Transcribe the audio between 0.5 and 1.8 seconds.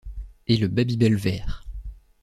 le Babybel vert.